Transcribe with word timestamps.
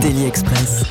Daily 0.00 0.26
Express. 0.26 0.84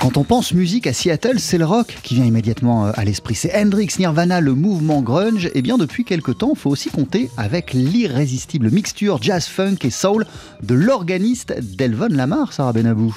Quand 0.00 0.16
on 0.16 0.24
pense 0.24 0.52
musique 0.52 0.86
à 0.86 0.92
Seattle, 0.92 1.38
c'est 1.38 1.58
le 1.58 1.64
rock 1.64 1.98
qui 2.02 2.14
vient 2.14 2.24
immédiatement 2.24 2.86
euh, 2.86 2.92
à 2.94 3.04
l'esprit. 3.04 3.34
C'est 3.34 3.54
Hendrix, 3.54 3.88
Nirvana, 3.98 4.40
le 4.40 4.54
mouvement 4.54 5.02
grunge. 5.02 5.50
Et 5.54 5.62
bien 5.62 5.78
depuis 5.78 6.04
quelques 6.04 6.38
temps, 6.38 6.52
il 6.54 6.58
faut 6.58 6.70
aussi 6.70 6.90
compter 6.90 7.30
avec 7.36 7.72
l'irrésistible 7.72 8.70
mixture 8.70 9.22
jazz, 9.22 9.46
funk 9.46 9.76
et 9.82 9.90
soul 9.90 10.26
de 10.62 10.74
l'organiste 10.74 11.54
Delvon 11.76 12.08
Lamar, 12.10 12.52
Sarah 12.52 12.72
Benabou. 12.72 13.14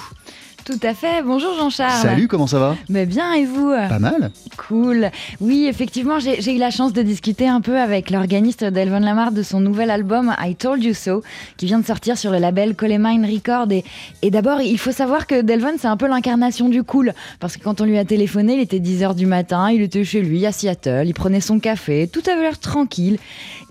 Tout 0.66 0.80
à 0.82 0.94
fait. 0.94 1.22
Bonjour 1.24 1.54
Jean-Charles. 1.56 2.02
Salut, 2.02 2.30
comment 2.30 2.48
ça 2.48 2.58
va 2.58 2.78
Mais 2.88 3.06
bien 3.06 3.34
et 3.34 3.46
vous 3.46 3.70
Pas 3.72 4.00
mal. 4.00 4.32
Cool. 4.56 5.12
Oui, 5.42 5.66
effectivement, 5.68 6.20
j'ai 6.20 6.56
eu 6.56 6.58
la 6.58 6.72
chance 6.72 6.94
de 6.94 7.02
discuter 7.02 7.50
un 7.50 7.60
peu 7.60 7.78
avec 7.78 8.10
l'organiste 8.10 8.64
Delvon 8.64 9.00
Lamar 9.00 9.34
de 9.34 9.44
son 9.44 9.60
nouvel 9.60 9.92
album 9.92 10.34
I 10.40 10.56
Told 10.56 10.82
You 10.82 10.94
So, 10.94 11.22
qui 11.58 11.66
vient 11.66 11.80
de 11.80 11.86
sortir 11.86 12.18
sur 12.18 12.32
le 12.32 12.38
label 12.38 12.76
Colemine 12.76 13.26
Record. 13.26 13.72
Et, 13.72 13.84
et 14.22 14.32
d'abord, 14.32 14.62
il 14.62 14.78
faut 14.78 14.94
savoir 14.94 15.28
que 15.28 15.42
Delvon, 15.42 15.74
c'est 15.78 15.88
un 15.88 15.98
peu 15.98 16.08
l'incarnation 16.08 16.70
du 16.70 16.84
cool. 16.84 17.14
Parce 17.42 17.58
que 17.58 17.64
quand 17.64 17.82
on 17.82 17.86
lui 17.86 17.98
a 17.98 18.06
téléphoné, 18.06 18.54
il 18.54 18.62
était 18.62 18.80
10h 18.80 19.16
du 19.16 19.26
matin, 19.26 19.70
il 19.70 19.82
était 19.82 20.06
chez 20.06 20.22
lui 20.22 20.46
à 20.46 20.54
Seattle, 20.54 21.04
il 21.06 21.14
prenait 21.14 21.42
son 21.42 21.60
café, 21.60 22.08
tout 22.08 22.24
avait 22.32 22.42
l'air 22.42 22.60
tranquille. 22.60 23.18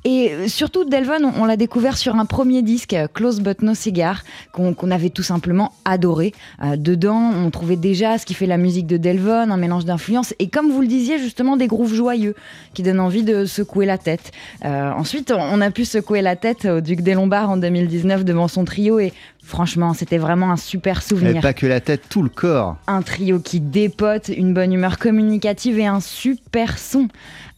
Et 0.05 0.48
surtout, 0.48 0.84
Delvon, 0.84 1.33
on, 1.38 1.44
l'a 1.44 1.56
découvert 1.56 1.97
sur 1.97 2.16
un 2.16 2.25
premier 2.25 2.62
disque, 2.62 2.97
Close 3.14 3.41
But 3.41 3.62
No 3.62 3.75
Cigar, 3.75 4.25
qu'on 4.53 4.91
avait 4.91 5.11
tout 5.11 5.22
simplement 5.22 5.72
adoré. 5.84 6.33
Euh, 6.64 6.77
dedans, 6.83 7.33
on 7.34 7.50
trouvait 7.50 7.77
déjà 7.77 8.19
ce 8.19 8.27
qui 8.27 8.34
fait 8.34 8.47
la 8.47 8.58
musique 8.58 8.86
de 8.86 8.97
Delvon, 8.97 9.50
un 9.50 9.56
mélange 9.56 9.84
d'influences, 9.84 10.34
et 10.38 10.48
comme 10.48 10.70
vous 10.70 10.80
le 10.80 10.86
disiez, 10.86 11.19
justement, 11.19 11.56
des 11.56 11.66
grooves 11.66 11.94
joyeux 11.94 12.34
qui 12.75 12.83
donnent 12.83 13.00
envie 13.00 13.22
de 13.22 13.44
secouer 13.44 13.86
la 13.86 13.98
tête. 13.98 14.33
Euh, 14.64 14.91
ensuite, 14.92 15.33
on 15.36 15.60
a 15.60 15.70
pu 15.70 15.84
secouer 15.84 16.22
la 16.22 16.36
tête 16.36 16.64
au 16.64 16.80
Duc 16.80 17.00
des 17.00 17.14
Lombards 17.14 17.50
en 17.50 17.56
2019 17.56 18.25
devant 18.25 18.48
son 18.48 18.64
trio, 18.64 18.98
et 18.98 19.12
franchement, 19.42 19.94
c'était 19.94 20.19
vraiment 20.19 20.50
un 20.50 20.56
super 20.56 21.03
souvenir. 21.03 21.36
Et 21.36 21.41
pas 21.41 21.55
que 21.55 21.66
la 21.66 21.80
tête, 21.80 22.03
tout 22.08 22.22
le 22.22 22.28
corps. 22.28 22.77
Un 22.86 23.03
trio 23.03 23.38
qui 23.38 23.60
dépote, 23.60 24.28
une 24.28 24.55
bonne 24.55 24.72
humeur 24.72 24.98
communicative 24.98 25.78
et 25.78 25.86
un 25.86 26.00
super 26.00 26.78
son. 26.78 27.08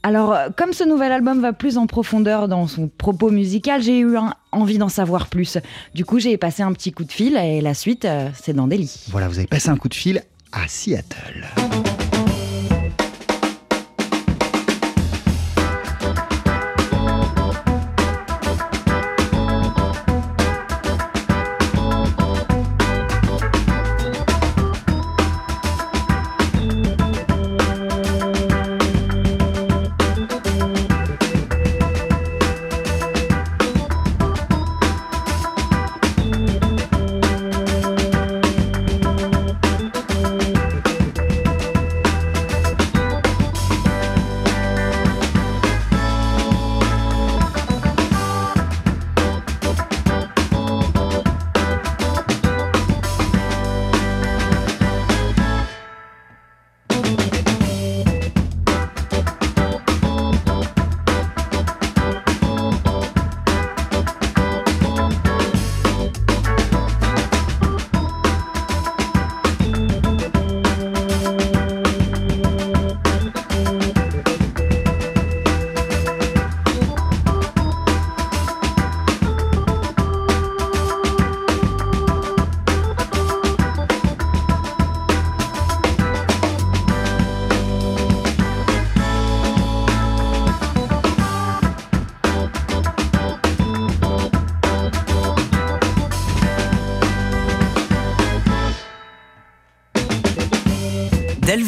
Alors, 0.05 0.36
comme 0.58 0.74
ce 0.74 0.84
nouvel 0.84 1.12
album 1.12 1.41
va 1.41 1.55
plus 1.55 1.78
en 1.78 1.86
profondeur 1.86 2.47
dans 2.47 2.66
son 2.66 2.88
propos 2.88 3.30
musical, 3.30 3.83
j'ai 3.83 4.00
eu 4.00 4.19
envie 4.52 4.77
d'en 4.77 4.91
savoir 4.91 5.28
plus. 5.28 5.56
Du 5.94 6.05
coup, 6.05 6.19
j'ai 6.19 6.36
passé 6.36 6.62
un 6.62 6.74
petit 6.74 6.92
coup 6.92 7.05
de 7.05 7.12
fil 7.12 7.38
et 7.38 7.62
la 7.62 7.72
suite, 7.72 8.05
euh, 8.05 8.28
c'est 8.34 8.52
dans 8.52 8.66
Delhi. 8.66 9.06
Voilà, 9.08 9.28
vous 9.28 9.38
avez 9.38 9.46
passé 9.46 9.70
un 9.70 9.78
coup 9.78 9.88
de 9.88 9.94
fil 9.94 10.22
à 10.52 10.69
Seattle. 10.69 11.46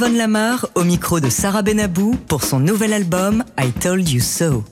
Delvon 0.07 0.19
Lamar 0.19 0.67
au 0.77 0.85
micro 0.85 1.19
de 1.19 1.29
Sarah 1.29 1.63
Benabou 1.63 2.15
pour 2.29 2.45
son 2.45 2.61
nouvel 2.61 2.93
album 2.93 3.43
I 3.59 3.73
Told 3.73 4.09
You 4.09 4.21
So. 4.21 4.63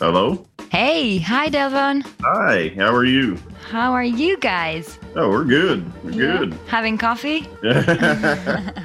Hello? 0.00 0.46
Hey, 0.72 1.18
hi 1.18 1.50
Delvon. 1.50 2.00
Hi, 2.22 2.72
how 2.78 2.94
are 2.94 3.04
you? 3.04 3.36
How 3.70 3.92
are 3.92 4.06
you 4.06 4.38
guys? 4.40 4.98
Oh, 5.16 5.28
we're 5.28 5.44
good. 5.44 5.84
We're 6.02 6.12
Yeah. 6.12 6.38
good. 6.38 6.54
Having 6.70 6.96
coffee? 6.96 7.46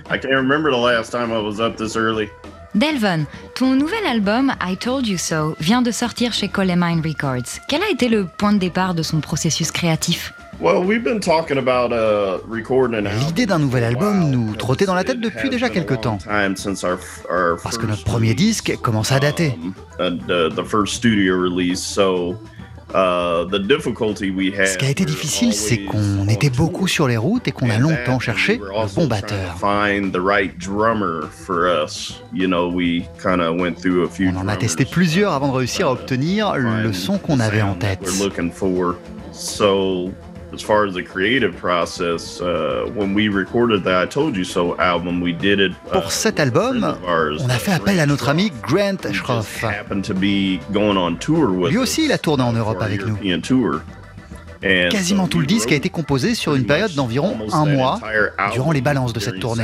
I 0.09 0.17
can't 0.17 0.35
remember 0.35 0.69
the 0.69 0.77
last 0.77 1.11
time 1.13 1.31
I 1.31 1.39
was 1.39 1.61
up 1.61 1.77
this 1.77 1.95
early. 1.95 2.29
Delvon, 2.75 3.25
ton 3.55 3.77
nouvel 3.77 4.05
album 4.05 4.51
I 4.59 4.75
Told 4.75 5.07
You 5.07 5.17
So 5.17 5.55
vient 5.61 5.81
de 5.81 5.91
sortir 5.91 6.33
chez 6.33 6.49
Colemine 6.49 7.01
Records. 7.01 7.61
Quel 7.69 7.83
a 7.83 7.89
été 7.89 8.09
le 8.09 8.25
point 8.25 8.51
de 8.51 8.59
départ 8.59 8.95
de 8.95 9.01
son 9.03 9.21
processus 9.21 9.71
créatif? 9.71 10.33
Well, 10.61 10.83
we've 10.83 11.05
been 11.05 11.21
talking 11.21 11.57
about 11.57 11.93
uh, 11.93 12.39
recording 12.45 12.99
an 12.99 13.05
album 13.05 13.27
L'idée 13.27 13.45
d'un 13.45 13.59
nouvel 13.59 13.85
album 13.85 14.29
nous 14.29 14.55
trottait 14.55 14.85
dans 14.85 14.93
la 14.93 15.05
tête 15.05 15.21
depuis 15.21 15.49
déjà 15.49 15.69
long 15.69 15.95
temps. 15.95 16.17
Parce 17.63 17.77
que 17.77 17.85
notre 17.85 18.03
premier 18.03 18.33
disque 18.33 18.75
commence 18.81 19.13
à 19.13 19.19
dater. 19.19 19.57
um, 19.99 20.19
uh, 20.27 20.49
uh. 20.49 20.53
Ce 24.65 24.77
qui 24.77 24.85
a 24.85 24.89
été 24.89 25.05
difficile, 25.05 25.53
c'est 25.53 25.85
qu'on 25.85 26.19
on 26.19 26.27
était 26.27 26.49
beaucoup 26.49 26.87
sur 26.87 27.07
les 27.07 27.17
routes 27.17 27.47
et 27.47 27.51
qu'on 27.51 27.69
a 27.69 27.77
longtemps 27.77 28.19
cherché 28.19 28.57
le 28.57 28.95
bon 28.95 29.07
batteur. 29.07 29.55
On 29.63 30.11
en 34.37 34.47
a 34.47 34.57
testé 34.57 34.85
plusieurs 34.85 35.31
avant 35.31 35.47
de 35.49 35.53
réussir 35.57 35.87
à 35.87 35.91
obtenir 35.93 36.57
le 36.57 36.91
son 36.91 37.17
qu'on 37.17 37.39
avait 37.39 37.61
en 37.61 37.75
tête. 37.75 37.99
As 40.51 40.63
far 40.63 40.85
as 40.85 40.95
the 40.95 41.03
creative 41.03 41.55
process, 41.55 42.41
uh, 42.41 42.89
when 42.95 43.13
we 43.13 43.29
recorded 43.29 43.83
the 43.83 44.01
I 44.01 44.07
Told 44.07 44.35
You 44.35 44.43
So 44.43 44.75
album, 44.79 45.21
we 45.21 45.31
did 45.31 45.59
it. 45.59 45.73
uh, 45.91 46.01
Pour 46.01 46.11
cet 46.11 46.39
album, 46.39 46.83
ours, 47.05 47.43
on 47.43 47.49
a 47.49 47.59
fait 47.59 47.71
uh, 47.71 47.75
appel 47.75 47.99
à 47.99 48.07
notre 48.07 48.29
ami 48.29 48.51
Grant 48.63 48.97
Schroff. 49.13 49.61
happened 49.63 50.03
to 50.03 50.13
be 50.15 50.59
going 50.71 50.97
on 50.97 51.17
tour 51.17 51.51
with 51.51 51.71
Lui 51.71 51.77
us, 51.77 51.83
aussi, 51.83 52.05
il 52.05 52.11
a 52.11 52.17
tourné 52.17 52.43
en 52.43 52.53
Europe 52.53 52.81
avec 52.81 53.05
nous. 53.05 53.17
Tour. 53.41 53.81
And 54.63 54.89
Quasiment 54.89 55.27
tout 55.27 55.39
le 55.39 55.45
disque 55.45 55.71
a 55.71 55.75
été 55.75 55.89
composé 55.89 56.35
sur 56.35 56.55
une 56.55 56.65
période 56.65 56.93
d'environ 56.93 57.37
un 57.53 57.65
that 57.65 57.71
mois 57.71 57.99
durant 58.51 58.71
les 58.71 58.81
balances 58.81 59.13
de 59.13 59.19
cette 59.19 59.39
tournée. 59.39 59.63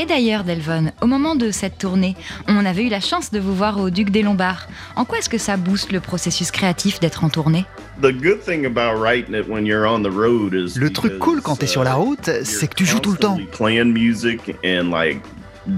Et 0.00 0.06
d'ailleurs, 0.06 0.44
Delvon, 0.44 0.92
au 1.02 1.06
moment 1.06 1.34
de 1.34 1.50
cette 1.50 1.76
tournée, 1.76 2.14
on 2.46 2.64
avait 2.64 2.84
eu 2.84 2.88
la 2.88 3.00
chance 3.00 3.32
de 3.32 3.40
vous 3.40 3.52
voir 3.52 3.80
au 3.80 3.90
Duc 3.90 4.10
des 4.10 4.22
Lombards. 4.22 4.68
En 4.94 5.04
quoi 5.04 5.18
est-ce 5.18 5.28
que 5.28 5.38
ça 5.38 5.56
booste 5.56 5.90
le 5.90 5.98
processus 5.98 6.52
créatif 6.52 7.00
d'être 7.00 7.24
en 7.24 7.30
tournée? 7.30 7.64
The 8.00 8.12
good 8.12 8.40
thing 8.40 8.64
about 8.64 9.00
writing 9.00 9.34
it 9.34 9.48
when 9.48 9.66
you're 9.66 9.84
on 9.84 10.04
the 10.04 10.14
road 10.14 10.54
is 10.54 10.78
Le 10.78 10.92
truc 10.92 11.18
cool 11.18 11.42
quand 11.42 11.56
t'es 11.56 11.66
sur 11.66 11.82
la 11.82 11.94
route, 11.94 12.30
c'est 12.44 12.68
que 12.68 12.76
tu 12.76 12.86
joues 12.86 13.00
tout 13.00 13.10
le 13.10 13.18
temps. 13.18 13.38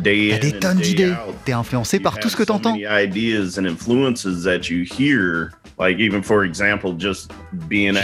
T'as 0.04 0.38
des 0.38 0.58
tonnes 0.60 0.80
d'idées. 0.80 1.14
T'es 1.46 1.52
influencé 1.52 1.98
par 1.98 2.18
tout 2.18 2.28
ce 2.28 2.36
que 2.36 2.42
t'entends. 2.42 2.76
Je 2.76 3.08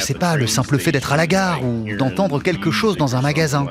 sais 0.01 0.15
pas, 0.15 0.37
le 0.37 0.47
simple 0.47 0.79
fait 0.79 0.93
d'être 0.93 1.13
à 1.13 1.19
la 1.19 1.27
gare 1.27 1.63
ou 1.63 1.85
d'entendre 1.99 2.43
quelque 2.43 2.71
chose 2.71 2.97
dans 2.97 3.17
un 3.17 3.21
magasin. 3.21 3.67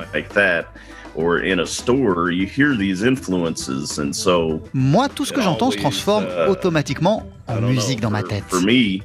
Moi, 4.74 5.08
tout 5.08 5.24
ce 5.24 5.32
que 5.32 5.40
j'entends 5.40 5.70
se 5.70 5.78
transforme 5.78 6.24
uh, 6.24 6.50
automatiquement 6.50 7.26
en 7.46 7.60
musique 7.60 8.00
dans 8.00 8.10
ma 8.10 8.22
tête. 8.22 8.44
Uh, 8.52 9.00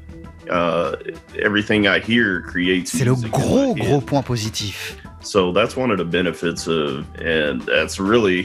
C'est 2.86 3.06
le 3.06 3.13
gros, 3.13 3.75
gros 3.75 4.02
point 4.02 4.22
positif. 4.22 4.98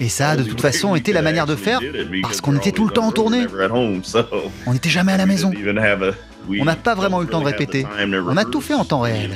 Et 0.01 0.09
ça 0.09 0.31
a 0.31 0.37
de 0.37 0.43
toute 0.43 0.61
façon 0.61 0.95
été 0.95 1.13
la 1.13 1.23
manière 1.23 1.47
de 1.47 1.57
faire 1.57 1.81
parce 2.23 2.41
qu'on 2.41 2.55
était 2.57 2.73
tout 2.73 2.87
le 2.87 2.93
temps 2.93 3.07
en 3.07 3.13
tournée. 3.13 3.47
On 4.67 4.73
n'était 4.73 4.91
jamais 4.91 5.13
à 5.13 5.17
la 5.17 5.27
maison. 5.27 5.51
On 6.49 6.65
n'a 6.65 6.77
pas 6.77 6.95
vraiment 6.95 7.23
eu 7.23 7.25
le 7.25 7.31
temps 7.31 7.41
de 7.41 7.47
répéter. 7.47 7.87
On 8.29 8.37
a 8.37 8.45
tout 8.45 8.61
fait 8.61 8.75
en 8.75 8.85
temps 8.85 9.01
réel. 9.01 9.31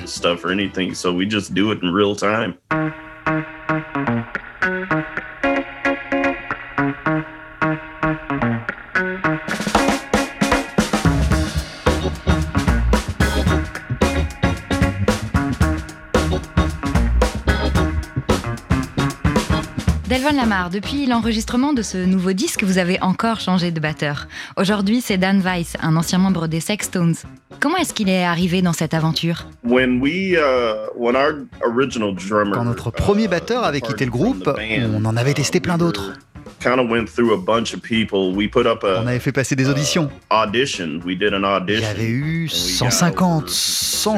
Lamar, 20.32 20.71
depuis 20.71 21.06
l'enregistrement 21.06 21.73
de 21.73 21.82
ce 21.82 21.99
nouveau 21.99 22.32
disque, 22.32 22.62
vous 22.62 22.79
avez 22.79 23.00
encore 23.03 23.41
changé 23.41 23.71
de 23.73 23.81
batteur. 23.81 24.29
Aujourd'hui, 24.56 25.00
c'est 25.00 25.19
Dan 25.19 25.41
Weiss, 25.41 25.77
un 25.82 25.97
ancien 25.97 26.19
membre 26.19 26.47
des 26.47 26.61
Sextones. 26.61 27.15
Comment 27.59 27.77
est-ce 27.79 27.93
qu'il 27.93 28.09
est 28.09 28.23
arrivé 28.25 28.62
dans 28.62 28.73
cette 28.73 28.94
aventure? 28.94 29.47
When 29.65 30.00
we, 30.00 30.35
uh, 30.35 30.88
when 30.97 31.17
our 31.17 31.32
original 31.67 32.15
drummer, 32.15 32.53
Quand 32.55 32.65
notre 32.65 32.91
premier 32.91 33.25
uh, 33.25 33.29
batteur 33.29 33.65
avait 33.65 33.81
quitté 33.81 34.05
le 34.05 34.11
groupe, 34.11 34.49
on 34.94 35.05
en 35.05 35.17
avait 35.17 35.35
testé 35.35 35.59
plein 35.61 35.77
d'autres. 35.79 36.09
were- 36.11 36.17
kind 36.62 36.79
of 36.79 36.91
went 36.91 37.06
through 37.06 37.33
a 37.33 37.37
bunch 37.38 37.73
of 37.75 37.81
people. 37.81 38.35
We 38.37 38.47
put 38.50 38.67
up 38.67 38.85
a 38.85 39.00
On 39.03 39.06
avait 39.06 39.19
fait 39.19 39.33
passer 39.33 39.56
des 39.56 39.69
auditions. 39.69 40.11
audition. 40.31 41.00
We 41.06 41.17
did 41.19 41.33
an 41.33 41.38
Il 41.38 41.44
audition. 41.44 41.83
y 41.83 41.87
avait 41.91 42.06
eu 42.09 42.49
and 42.49 42.55
we 42.55 42.79
got 42.79 42.85
150, 42.87 43.44
over 43.44 43.49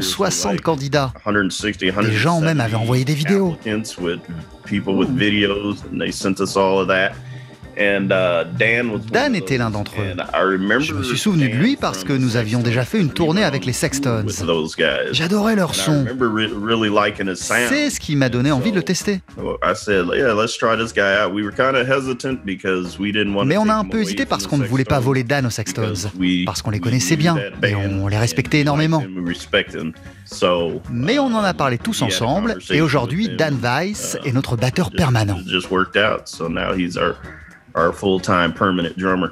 160 0.02 0.50
like 0.52 0.62
candidats. 0.62 1.12
160, 1.24 1.78
Des 1.80 2.12
gens 2.12 2.40
même 2.40 2.60
avaient 2.60 2.74
envoyé 2.76 3.04
des 3.04 3.14
vidéos. 3.14 3.56
People 4.72 4.96
with 4.96 5.14
videos, 5.14 5.84
and 5.84 6.00
they 6.00 6.10
sent 6.10 6.40
us 6.40 6.56
all 6.56 6.78
of 6.80 6.88
that. 6.88 7.14
Uh, 7.76 8.04
Dan, 9.12 9.34
était 9.34 9.56
l'un 9.58 9.70
d'entre 9.70 9.92
eux. 10.00 10.14
Je 10.80 10.94
me 10.94 11.02
suis 11.02 11.18
souvenu 11.18 11.48
de 11.48 11.54
lui 11.56 11.76
parce 11.76 12.04
que 12.04 12.12
nous 12.12 12.36
avions 12.36 12.60
déjà 12.60 12.84
fait 12.84 13.00
une 13.00 13.10
tournée 13.10 13.44
avec 13.44 13.64
les 13.64 13.72
guys. 13.72 14.34
J'adorais 15.12 15.56
leur 15.56 15.74
son. 15.74 16.04
C'est 17.68 17.90
ce 17.90 17.98
qui 18.00 18.16
m'a 18.16 18.28
donné 18.28 18.52
envie 18.52 18.70
de 18.70 18.76
le 18.76 18.82
tester. 18.82 19.20
I 19.62 19.74
said, 19.74 20.06
yeah, 20.14 20.34
let's 20.34 20.56
try 20.58 20.76
this 20.76 20.92
guy 20.92 21.16
out. 21.24 21.32
We 21.32 21.42
were 21.44 21.52
kind 21.54 21.76
of 21.76 21.88
hesitant 21.88 22.44
because 22.44 22.98
we 22.98 23.12
didn't 23.12 23.34
want 23.34 23.46
Mais 23.46 23.56
on 23.56 23.68
a 23.68 23.74
un 23.74 23.84
peu 23.84 24.00
hésité 24.02 24.26
parce 24.26 24.46
qu'on 24.46 24.58
ne 24.58 24.64
voulait 24.66 24.84
pas 24.84 25.00
voler 25.00 25.24
Dan 25.24 25.46
aux 25.46 25.50
we- 26.18 26.44
Parce 26.44 26.62
qu'on 26.62 26.70
les 26.70 26.80
connaissait 26.80 27.16
bien 27.16 27.36
et 27.64 27.74
on 27.74 28.06
les 28.08 28.18
respectait 28.18 28.60
énormément. 28.60 29.02
Mais 30.90 31.18
on 31.18 31.26
en 31.26 31.42
a 31.44 31.54
parlé 31.54 31.78
tous 31.78 32.02
ensemble 32.02 32.56
et 32.70 32.80
aujourd'hui. 32.80 33.30
Dan 33.36 33.56
Weiss 33.62 34.18
Uh, 34.24 34.28
est 34.28 34.32
notre 34.32 34.56
batteur 34.56 34.90
permanent. 34.90 35.38
Our, 37.74 37.92
full-time 37.92 38.52
permanent 38.52 38.96
drummer. 38.96 39.30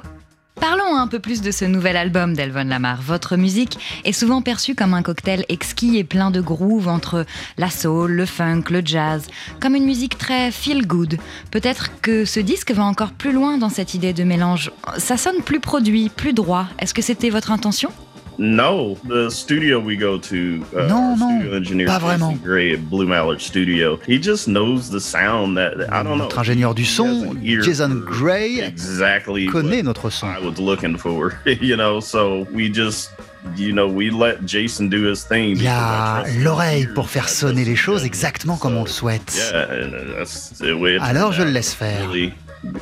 Parlons 0.61 0.95
un 0.95 1.07
peu 1.07 1.19
plus 1.19 1.41
de 1.41 1.49
ce 1.49 1.65
nouvel 1.65 1.97
album 1.97 2.35
d'Elvon 2.35 2.65
Lamar. 2.65 3.01
Votre 3.01 3.35
musique 3.35 3.79
est 4.05 4.11
souvent 4.11 4.43
perçue 4.43 4.75
comme 4.75 4.93
un 4.93 5.01
cocktail 5.01 5.43
exquis 5.49 5.97
et 5.97 6.03
plein 6.03 6.29
de 6.29 6.39
groove 6.39 6.87
entre 6.87 7.25
la 7.57 7.71
soul, 7.71 8.11
le 8.11 8.27
funk, 8.27 8.65
le 8.69 8.81
jazz, 8.85 9.25
comme 9.59 9.73
une 9.73 9.85
musique 9.85 10.19
très 10.19 10.51
feel 10.51 10.85
good. 10.85 11.17
Peut-être 11.49 11.89
que 12.01 12.25
ce 12.25 12.39
disque 12.39 12.71
va 12.71 12.83
encore 12.83 13.13
plus 13.13 13.31
loin 13.31 13.57
dans 13.57 13.69
cette 13.69 13.95
idée 13.95 14.13
de 14.13 14.23
mélange. 14.23 14.71
Ça 14.97 15.17
sonne 15.17 15.41
plus 15.41 15.59
produit, 15.59 16.09
plus 16.09 16.33
droit. 16.33 16.67
Est-ce 16.77 16.93
que 16.93 17.01
c'était 17.01 17.31
votre 17.31 17.51
intention? 17.51 17.91
No, 18.37 18.95
the 19.07 19.29
studio 19.29 19.79
we 19.79 19.95
go 19.95 20.17
to, 20.17 20.65
uh, 20.75 20.87
non, 20.87 21.15
studio 21.17 21.55
engineer 21.55 21.87
pas 21.87 21.99
Jason 21.99 22.17
vraiment. 22.17 22.43
Gray 22.43 22.73
at 22.73 22.89
Blue 22.89 23.05
Mallard 23.05 23.39
Studio. 23.41 23.97
He 23.97 24.17
just 24.17 24.47
knows 24.47 24.89
the 24.89 24.99
sound 24.99 25.57
that 25.57 25.73
I 25.91 26.01
don't 26.01 26.17
know. 26.17 26.23
Notre 26.25 26.39
ingénieur 26.39 26.73
du 26.73 26.85
son, 26.85 27.35
Jason 27.41 27.99
Gray, 27.99 28.59
exactly 28.61 29.47
connaît 29.47 29.83
notre 29.83 30.09
son. 30.09 30.27
I 30.27 30.39
was 30.39 30.59
looking 30.59 30.97
for, 30.97 31.39
you 31.45 31.75
know. 31.75 31.99
So 31.99 32.47
we 32.51 32.69
just, 32.69 33.11
you 33.55 33.73
know, 33.73 33.87
we 33.87 34.09
let 34.09 34.45
Jason 34.45 34.89
do 34.89 35.03
his 35.03 35.23
thing. 35.23 35.57
Il 35.57 35.67
a 35.67 36.21
trust 36.23 36.35
his 36.35 36.43
l'oreille 36.43 36.87
pour 36.95 37.09
faire 37.09 37.29
sonner 37.29 37.65
les 37.65 37.75
choses 37.75 38.05
exactement 38.05 38.57
comme 38.57 38.75
on 38.77 38.83
le 38.83 38.89
souhaite. 38.89 39.33
It 39.35 41.01
Alors, 41.01 41.31
je 41.31 41.43
le 41.43 41.51
laisse 41.51 41.73
faire. 41.73 42.07
Really 42.07 42.33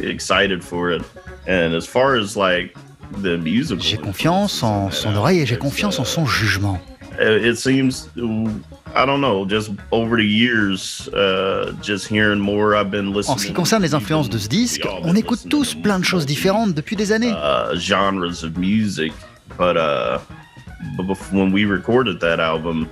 excited 0.01 0.63
for 0.63 0.91
it. 0.91 1.01
And 1.47 1.73
as 1.73 1.85
far 1.85 2.15
as 2.15 2.35
like 2.35 2.75
J'ai 3.79 3.97
confiance 3.97 4.63
en 4.63 4.91
son 4.91 5.15
oreille 5.15 5.39
et 5.39 5.45
j'ai 5.45 5.57
confiance 5.57 5.99
en 5.99 6.05
son 6.05 6.25
jugement. 6.25 6.79
Uh, 7.19 7.49
It 7.49 7.57
seems, 7.57 8.07
I 8.15 9.05
don't 9.05 9.19
know, 9.19 9.45
just 9.45 9.71
over 9.91 10.15
the 10.15 10.25
years, 10.25 11.09
uh, 11.13 11.73
just 11.81 12.07
hearing 12.07 12.39
more, 12.39 12.75
I've 12.75 12.89
been 12.89 13.13
listening. 13.13 13.35
En 13.35 13.37
ce 13.37 13.47
qui 13.47 13.53
concerne 13.53 13.81
les 13.81 13.93
influences 13.93 14.29
de 14.29 14.37
ce 14.37 14.47
disque, 14.47 14.87
on 15.03 15.15
écoute 15.15 15.47
tous 15.49 15.75
plein 15.75 15.99
de 15.99 16.05
choses 16.05 16.25
différentes 16.25 16.73
depuis 16.73 16.95
des 16.95 17.11
années. 17.11 17.31
Uh, 17.33 17.75
genres 17.77 18.43
of 18.43 18.57
music, 18.57 19.11
but 19.57 19.75
uh, 19.75 20.19
when 21.31 21.51
we 21.51 21.65
recorded 21.65 22.19
that 22.21 22.39
album, 22.39 22.87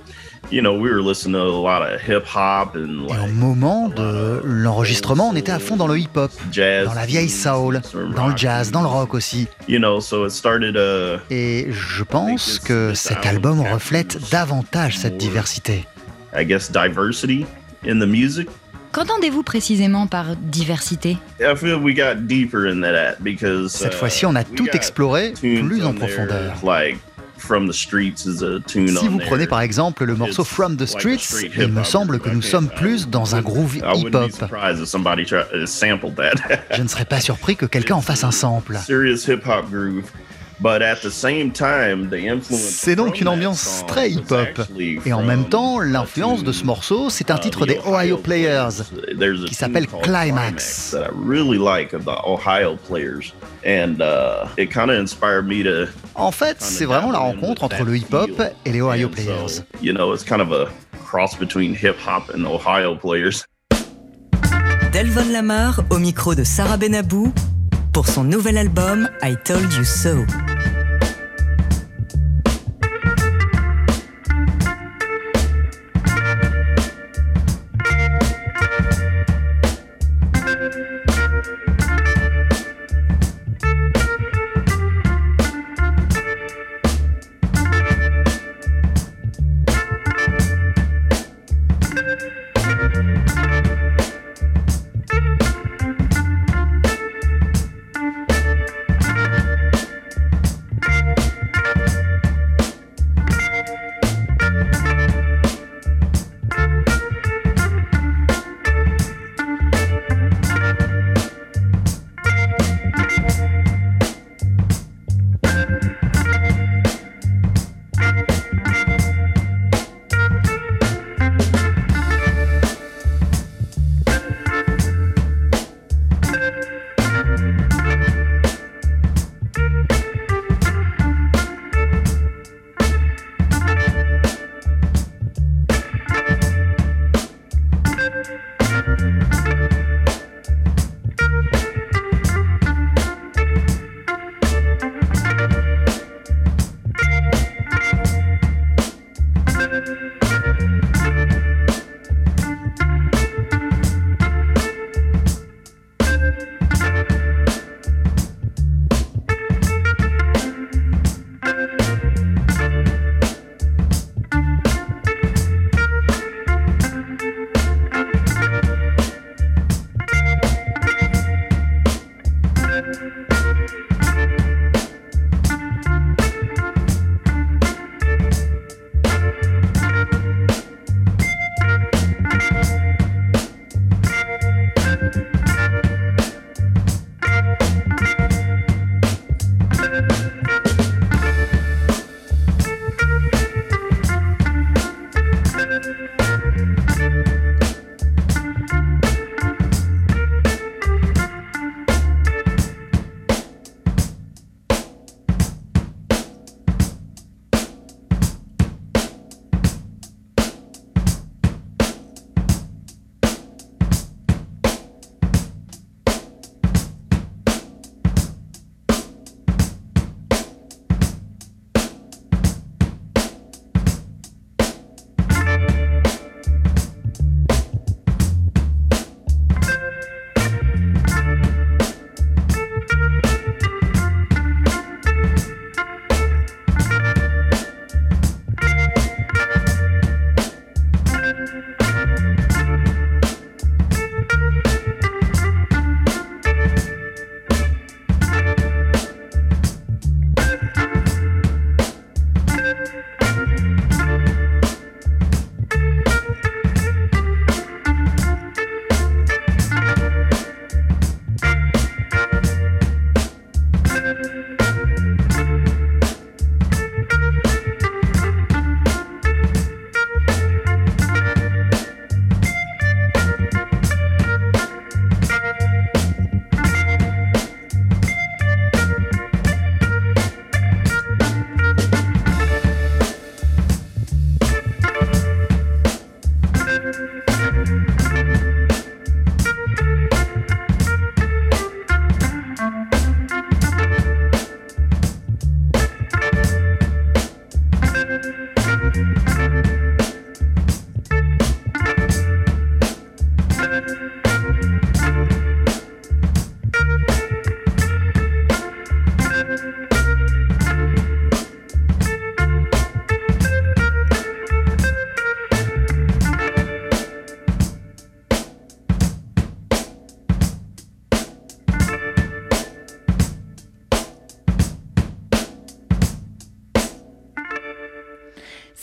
you 0.50 0.62
know, 0.62 0.74
we 0.74 0.90
were 0.90 1.02
listening 1.02 1.34
to 1.34 1.40
a 1.40 1.60
lot 1.60 1.82
of 1.82 2.00
hip 2.00 2.24
hop 2.24 2.74
and 2.74 3.06
Et 3.08 3.18
au 3.18 3.32
moment 3.32 3.88
de 3.88 4.40
l'enregistrement, 4.44 5.30
on 5.30 5.36
était 5.36 5.52
à 5.52 5.58
fond 5.58 5.76
dans 5.76 5.86
le 5.86 5.98
hip-hop, 5.98 6.30
jazz, 6.50 6.86
dans 6.86 6.94
la 6.94 7.06
vieille 7.06 7.28
soul, 7.28 7.80
dans 8.16 8.28
le 8.28 8.36
jazz, 8.36 8.70
dans 8.70 8.82
le 8.82 8.88
rock 8.88 9.14
aussi. 9.14 9.46
You 9.68 9.78
know, 9.78 10.00
so 10.00 10.26
it 10.26 10.32
started. 10.32 10.76
Uh, 10.76 11.18
Et 11.30 11.68
je 11.70 12.02
pense 12.02 12.58
que 12.58 12.94
cet 12.94 13.26
album 13.26 13.60
reflète 13.60 14.18
davantage 14.30 14.98
cette 14.98 15.16
diversité. 15.16 15.86
I 16.34 16.44
guess 16.44 16.70
diversity 16.70 17.46
in 17.86 17.98
the 18.00 18.06
music. 18.08 18.48
Qu'entendez-vous 18.92 19.42
précisément 19.42 20.06
par 20.06 20.34
diversité? 20.36 21.18
I 21.40 21.54
feel 21.54 21.74
we 21.74 21.94
got 21.94 22.26
deeper 22.26 22.66
in 22.66 22.80
that 22.80 23.16
because 23.20 23.72
Cette 23.72 23.92
uh, 23.92 23.96
fois-ci, 23.96 24.24
on 24.24 24.34
a 24.34 24.44
tout 24.44 24.68
exploré 24.72 25.34
plus 25.40 25.84
en 25.84 25.92
profondeur. 25.92 26.54
Like 27.38 27.46
From 27.46 27.68
the 27.68 27.72
Streets 27.72 28.26
is 28.26 28.42
a 28.42 28.58
tune 28.60 28.88
Si 28.88 29.06
vous 29.06 29.18
prenez 29.18 29.46
par 29.46 29.60
exemple 29.60 30.04
le 30.04 30.16
morceau 30.16 30.42
From 30.44 30.76
the 30.76 30.80
like 30.80 30.88
Streets, 31.20 31.44
il 31.56 31.68
me 31.68 31.84
semble 31.84 32.18
que 32.18 32.30
nous 32.30 32.42
sommes 32.42 32.68
plus 32.68 33.08
dans 33.08 33.36
un 33.36 33.42
groove 33.42 33.76
hip-hop. 33.76 34.42
uh. 36.50 36.56
Je 36.72 36.82
ne 36.82 36.88
serais 36.88 37.04
pas 37.04 37.20
surpris 37.20 37.56
que 37.56 37.66
quelqu'un 37.66 37.94
en 37.94 38.00
fasse 38.00 38.24
un 38.24 38.32
sample. 38.32 38.76
Serious 40.60 40.78
hip 40.78 40.78
hop 40.78 40.78
groove. 40.78 40.78
But 40.78 40.82
at 40.82 41.02
the 41.02 41.10
same 41.10 41.52
time, 41.52 42.08
the 42.10 42.28
influence 42.28 42.62
C'est 42.62 42.96
donc 42.96 43.20
une 43.20 43.28
ambiance 43.28 43.84
très 43.86 44.10
hip-hop. 44.10 44.60
Et 45.06 45.12
en 45.12 45.22
même 45.22 45.48
temps, 45.48 45.80
l'influence 45.80 46.42
de 46.42 46.52
ce 46.52 46.64
morceau, 46.64 47.10
c'est 47.10 47.30
un 47.30 47.36
uh, 47.36 47.40
titre 47.40 47.66
des 47.66 47.78
Ohio 47.86 48.16
Players. 48.16 48.84
There's 49.18 49.44
a 49.44 49.46
qui 49.46 49.54
s'appelle 49.54 49.86
Climax. 49.86 50.90
that 50.92 51.04
I 51.04 51.10
really 51.14 51.58
like 51.58 51.92
of 51.94 52.04
the 52.04 52.18
Ohio 52.26 52.76
Players. 52.76 53.32
And 53.64 54.00
uh, 54.00 54.48
it 54.56 54.70
kind 54.70 54.90
of 54.90 54.98
inspired 54.98 55.46
me 55.46 55.62
to 55.64 55.88
En 56.14 56.32
fait, 56.32 56.56
c'est 56.60 56.86
vraiment 56.86 57.12
la 57.12 57.18
rencontre 57.18 57.64
entre 57.64 57.84
le 57.84 57.96
hip-hop 57.96 58.40
et 58.64 58.72
les 58.72 58.80
Ohio 58.80 59.08
And 59.08 59.16
so, 59.16 59.22
Players. 59.22 59.62
you 59.80 59.92
know, 59.92 60.12
it's 60.12 60.24
kind 60.24 60.40
of 60.40 60.52
a 60.52 60.68
cross 61.04 61.36
between 61.36 61.74
hip 61.74 61.96
hop 61.98 62.30
and 62.34 62.44
Ohio 62.46 62.94
Players. 62.96 63.44
Delvon 64.92 65.30
Lamar 65.32 65.82
au 65.90 65.98
micro 65.98 66.34
de 66.34 66.44
Sarah 66.44 66.76
Benabou 66.76 67.32
pour 67.98 68.06
son 68.06 68.22
nouvel 68.22 68.56
album 68.58 69.10
I 69.24 69.36
Told 69.44 69.72
You 69.72 69.84
So. 69.84 70.24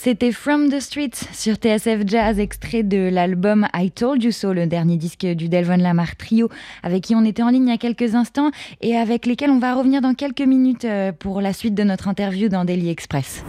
C'était 0.06 0.30
From 0.30 0.68
the 0.70 0.78
Streets 0.78 1.26
sur 1.32 1.56
TSF 1.56 2.02
Jazz, 2.06 2.38
extrait 2.38 2.84
de 2.84 3.08
l'album 3.08 3.66
I 3.74 3.90
Told 3.90 4.22
You 4.22 4.30
So, 4.30 4.52
le 4.52 4.68
dernier 4.68 4.96
disque 4.96 5.26
du 5.26 5.48
Delvon 5.48 5.78
Lamar 5.78 6.14
Trio, 6.14 6.48
avec 6.84 7.02
qui 7.02 7.16
on 7.16 7.24
était 7.24 7.42
en 7.42 7.48
ligne 7.48 7.66
il 7.66 7.70
y 7.70 7.74
a 7.74 7.76
quelques 7.76 8.14
instants 8.14 8.52
et 8.82 8.96
avec 8.96 9.26
lesquels 9.26 9.50
on 9.50 9.58
va 9.58 9.74
revenir 9.74 10.02
dans 10.02 10.14
quelques 10.14 10.42
minutes 10.42 10.84
euh, 10.84 11.10
pour 11.10 11.40
la 11.40 11.52
suite 11.52 11.74
de 11.74 11.82
notre 11.82 12.06
interview 12.06 12.48
dans 12.48 12.64
Daily 12.64 12.88
Express. 12.88 13.42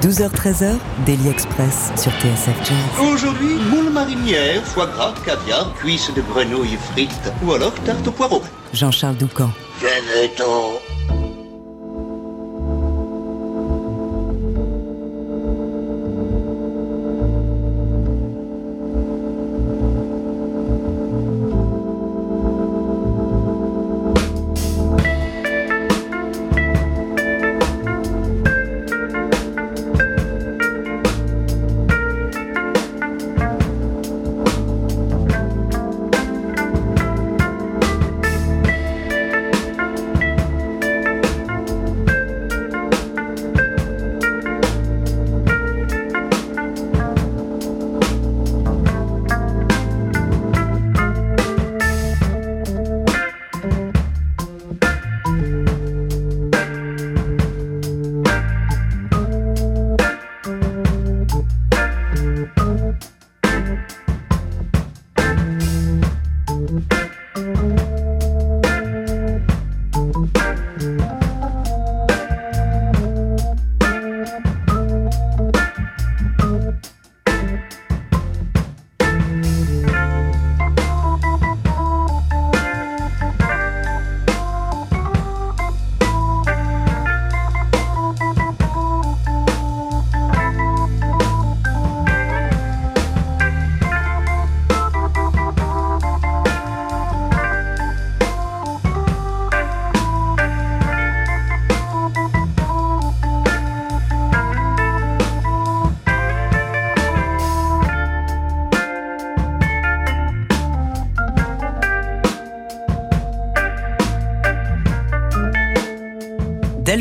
12h-13h, 0.00 0.78
Daily 1.04 1.28
Express 1.28 1.92
sur 2.00 2.12
TSF 2.12 2.56
Jazz. 2.64 3.12
Aujourd'hui, 3.12 3.56
moule 3.70 3.92
marinière, 3.92 4.64
foie 4.64 4.86
gras, 4.86 5.12
caviar, 5.26 5.74
cuisses 5.74 6.10
de 6.14 6.22
grenouille 6.22 6.78
frites 6.92 7.30
ou 7.44 7.52
alors 7.52 7.74
tarte 7.84 8.08
au 8.08 8.12
poireau. 8.12 8.40
Jean-Charles 8.72 9.18
Doucan. 9.18 9.50
Venez-t'en 9.82 10.80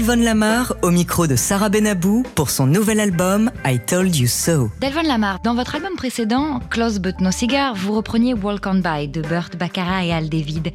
Delvon 0.10 0.24
Lamar 0.24 0.74
au 0.82 0.90
micro 0.90 1.28
de 1.28 1.36
Sarah 1.36 1.70
Benabou 1.70 2.24
pour 2.34 2.50
son 2.50 2.66
nouvel 2.66 3.00
album 3.00 3.52
I 3.64 3.78
Told 3.78 4.16
You 4.16 4.26
So. 4.26 4.72
Delvon 4.82 5.04
Lamar, 5.04 5.40
dans 5.44 5.54
votre 5.54 5.76
album 5.76 5.94
précédent, 5.96 6.62
Close 6.72 6.98
But 6.98 7.20
No 7.20 7.30
Cigar, 7.30 7.76
vous 7.76 7.94
repreniez 7.94 8.34
Walk 8.34 8.66
On 8.66 8.80
By 8.80 9.08
de 9.08 9.22
Burt 9.22 9.56
Baccarat 9.56 10.06
et 10.06 10.12
Al 10.12 10.28
David. 10.28 10.74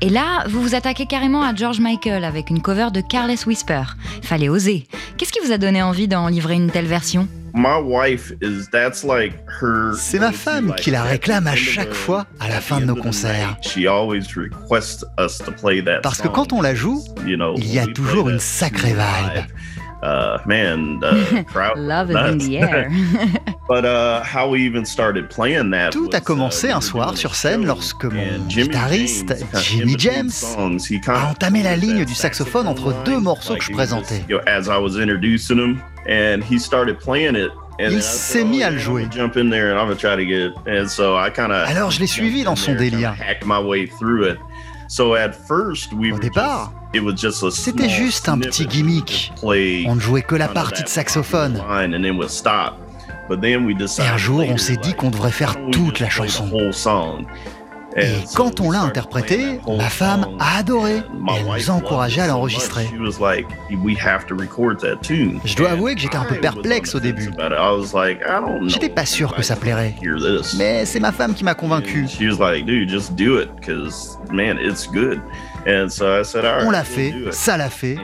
Et 0.00 0.08
là, 0.08 0.44
vous 0.48 0.60
vous 0.60 0.74
attaquez 0.74 1.06
carrément 1.06 1.44
à 1.44 1.54
George 1.54 1.78
Michael 1.78 2.24
avec 2.24 2.50
une 2.50 2.62
cover 2.62 2.88
de 2.92 3.00
Careless 3.00 3.46
Whisper. 3.46 3.84
Fallait 4.22 4.48
oser. 4.48 4.88
Qu'est-ce 5.18 5.30
qui 5.30 5.46
vous 5.46 5.52
a 5.52 5.58
donné 5.58 5.80
envie 5.80 6.08
d'en 6.08 6.26
livrer 6.26 6.54
une 6.54 6.72
telle 6.72 6.86
version? 6.86 7.28
C'est 9.96 10.18
ma 10.18 10.32
femme 10.32 10.74
qui 10.76 10.90
la 10.90 11.02
réclame 11.04 11.46
à 11.46 11.54
chaque 11.54 11.92
fois 11.92 12.26
à 12.40 12.48
la 12.48 12.60
fin 12.60 12.80
de 12.80 12.84
nos 12.84 12.96
concerts. 12.96 13.56
Parce 16.02 16.20
que 16.20 16.28
quand 16.28 16.52
on 16.52 16.60
la 16.60 16.74
joue, 16.74 17.02
il 17.26 17.72
y 17.72 17.78
a 17.78 17.86
toujours 17.86 18.28
une 18.28 18.40
sacrée 18.40 18.92
vibe. 18.94 19.44
Uh, 20.02 20.36
man, 20.44 21.00
uh, 21.02 21.44
Love 21.76 22.10
is 22.10 22.16
in 22.16 22.36
the 22.36 22.58
air. 22.58 22.90
But 23.68 23.86
uh, 23.86 24.22
how 24.22 24.50
we 24.50 24.60
even 24.60 24.84
started 24.84 25.30
playing 25.30 25.70
that 25.70 25.92
Tout 25.92 26.10
a 26.12 26.20
commencé 26.20 26.70
un 26.70 26.82
soir 26.82 27.16
sur 27.16 27.34
scène 27.34 27.64
lorsque 27.64 28.04
mon 28.04 28.38
guitariste 28.46 29.34
Jimmy 29.62 29.94
James 29.98 30.30
a 31.06 31.30
entamé 31.30 31.62
la 31.62 31.76
ligne 31.76 32.04
du 32.04 32.14
saxophone 32.14 32.68
entre 32.68 32.92
deux 33.04 33.18
morceaux 33.18 33.56
que 33.56 33.64
je 33.64 33.72
présentais. 33.72 34.22
As 34.46 34.66
I 34.66 34.76
was 34.76 34.98
introducing 35.00 35.58
him, 35.58 35.78
and 36.08 36.42
he 36.50 36.58
started 36.58 36.98
playing 36.98 37.36
it. 37.36 37.50
Il 37.80 38.02
s'est 38.02 38.44
mis 38.44 38.62
à 38.62 38.70
le 38.70 38.78
jouer. 38.78 39.08
Alors 41.66 41.90
je 41.90 42.00
l'ai 42.00 42.06
suivi 42.06 42.44
dans 42.44 42.54
son 42.56 42.74
délire. 42.74 43.14
Au 46.12 46.18
départ, 46.20 46.72
c'était 47.50 47.88
juste 47.88 48.28
un 48.28 48.38
petit 48.38 48.66
gimmick. 48.66 49.32
On 49.42 49.94
ne 49.96 50.00
jouait 50.00 50.22
que 50.22 50.36
la 50.36 50.46
partie 50.48 50.84
de 50.84 50.88
saxophone. 50.88 51.60
Et 53.98 54.06
un 54.06 54.16
jour, 54.18 54.44
on 54.48 54.56
s'est 54.58 54.76
dit 54.76 54.94
qu'on 54.94 55.10
devrait 55.10 55.30
faire 55.32 55.56
toute 55.72 55.98
la 55.98 56.10
chanson. 56.10 56.48
Et 57.96 58.06
quand 58.34 58.60
on 58.60 58.70
l'a 58.72 58.80
interprété, 58.80 59.60
ma 59.68 59.88
femme 59.88 60.26
a 60.40 60.58
adoré 60.58 60.96
et 60.96 61.00
elle 61.38 61.44
nous 61.46 61.70
a 61.70 61.74
encouragé 61.74 62.20
à 62.20 62.26
l'enregistrer. 62.26 62.88
Je 65.44 65.54
dois 65.56 65.70
avouer 65.70 65.94
que 65.94 66.00
j'étais 66.00 66.16
un 66.16 66.24
peu 66.24 66.34
perplexe 66.40 66.94
au 66.94 67.00
début. 67.00 67.30
J'étais 68.68 68.88
pas 68.88 69.06
sûr 69.06 69.34
que 69.34 69.42
ça 69.42 69.54
plairait. 69.56 69.94
Mais 70.58 70.84
c'est 70.86 71.00
ma 71.00 71.12
femme 71.12 71.34
qui 71.34 71.44
m'a 71.44 71.54
convaincu. 71.54 72.06
On 76.66 76.70
l'a 76.70 76.84
fait, 76.84 77.14
ça 77.30 77.56
l'a 77.56 77.70
fait, 77.70 77.96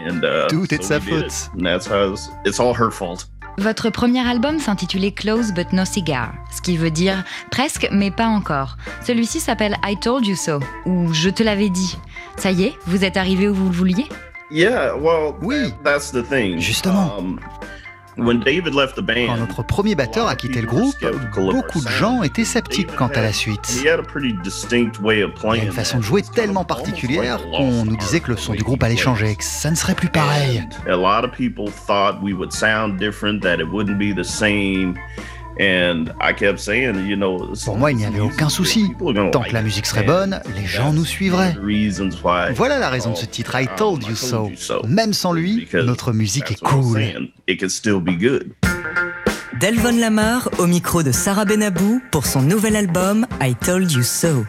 tout 0.48 0.72
est 0.72 0.79
de 0.79 0.83
sa 0.85 1.00
faute. 1.00 1.50
Votre 3.61 3.90
premier 3.90 4.27
album 4.27 4.59
s'intitulait 4.59 5.12
Close 5.12 5.53
But 5.53 5.75
No 5.75 5.85
Cigar, 5.85 6.33
ce 6.51 6.62
qui 6.62 6.79
veut 6.79 6.90
dire 6.90 7.25
presque 7.51 7.90
mais 7.92 8.11
pas 8.11 8.27
encore. 8.27 8.79
Celui-ci 9.07 9.38
s'appelle 9.38 9.77
I 9.85 9.99
Told 10.01 10.27
You 10.27 10.35
So, 10.35 10.61
ou 10.87 11.12
Je 11.12 11.29
te 11.29 11.42
l'avais 11.42 11.68
dit. 11.68 11.99
Ça 12.38 12.53
y 12.53 12.62
est, 12.62 12.75
vous 12.87 13.05
êtes 13.05 13.18
arrivé 13.18 13.51
où 13.51 13.55
vous 13.55 13.66
le 13.66 13.75
vouliez? 13.75 14.07
Oui, 15.42 15.75
justement. 16.59 17.18
Quand 19.26 19.37
notre 19.37 19.62
premier 19.62 19.94
batteur 19.94 20.28
a 20.28 20.37
quitté 20.37 20.61
le 20.61 20.66
groupe, 20.66 20.94
beaucoup 21.37 21.80
de 21.80 21.88
gens 21.88 22.22
étaient 22.22 22.44
sceptiques 22.44 22.94
quant 22.94 23.09
à 23.09 23.20
la 23.22 23.33
suite. 23.33 23.61
Il 25.54 25.59
y 25.59 25.61
a 25.61 25.64
une 25.64 25.72
façon 25.72 25.98
de 25.98 26.02
jouer 26.02 26.22
tellement 26.22 26.64
particulière 26.64 27.40
qu'on 27.50 27.85
nous 27.85 27.96
disait 27.96 28.20
que 28.20 28.30
le 28.30 28.37
son 28.37 28.52
du 28.54 28.62
groupe 28.62 28.83
allait 28.83 28.96
changer, 28.96 29.35
que 29.37 29.44
ça 29.44 29.70
ne 29.70 29.76
serait 29.76 29.94
plus 29.94 30.09
pareil. 30.09 30.62
Pour 37.64 37.77
moi, 37.77 37.90
il 37.90 37.96
n'y 37.96 38.07
avait 38.07 38.20
aucun 38.20 38.49
souci. 38.49 38.92
Tant 39.33 39.42
que 39.42 39.53
la 39.53 39.62
musique 39.62 39.87
serait 39.87 40.03
bonne, 40.03 40.40
les 40.57 40.66
gens 40.66 40.92
nous 40.92 41.05
suivraient. 41.05 41.57
Voilà 42.55 42.79
la 42.79 42.88
raison 42.88 43.11
de 43.12 43.16
ce 43.16 43.27
titre, 43.27 43.61
I 43.61 43.68
Told 43.77 44.03
You 44.05 44.16
So. 44.16 44.51
Même 44.87 45.12
sans 45.12 45.33
lui, 45.33 45.68
notre 45.75 46.12
musique 46.12 46.51
est 46.51 46.61
cool. 46.61 47.03
Delvon 49.61 49.99
Lamar 49.99 50.49
au 50.59 50.66
micro 50.66 51.03
de 51.03 51.12
Sarah 51.12 51.44
Benabou 51.44 52.01
pour 52.11 52.25
son 52.25 52.40
nouvel 52.40 52.77
album 52.77 53.27
I 53.42 53.55
Told 53.55 53.92
You 53.92 54.03
So. 54.03 54.46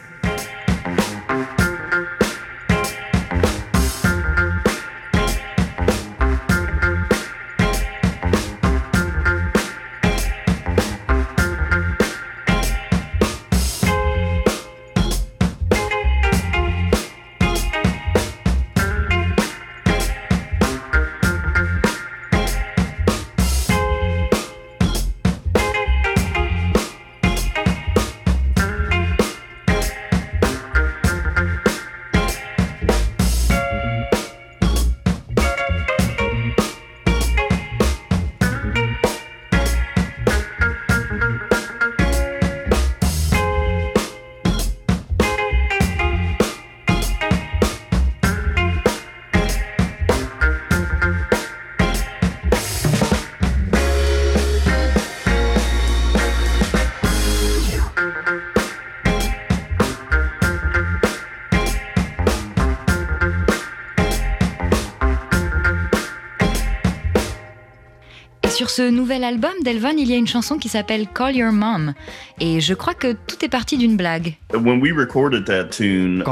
Ce 68.71 68.89
nouvel 68.89 69.25
album 69.25 69.51
d'Elvon, 69.63 69.95
il 69.97 70.09
y 70.09 70.13
a 70.13 70.15
une 70.15 70.27
chanson 70.27 70.57
qui 70.57 70.69
s'appelle 70.69 71.07
Call 71.13 71.35
Your 71.35 71.51
Mom. 71.51 71.93
Et 72.39 72.61
je 72.61 72.73
crois 72.73 72.93
que 72.93 73.11
tout 73.11 73.43
est 73.43 73.49
parti 73.49 73.77
d'une 73.77 73.97
blague. 73.97 74.35
Quand 74.53 74.61